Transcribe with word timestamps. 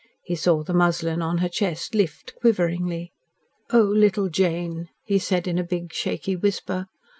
He 0.23 0.33
saw 0.33 0.63
the 0.63 0.73
muslin 0.73 1.21
on 1.21 1.37
her 1.45 1.47
chest 1.47 1.93
lift 1.93 2.33
quiveringly. 2.41 3.11
"Oh, 3.71 3.83
little 3.83 4.29
Jane!" 4.29 4.89
he 5.05 5.19
said 5.19 5.47
in 5.47 5.59
a 5.59 5.63
big, 5.63 5.93
shaky 5.93 6.35
whisper. 6.35 6.87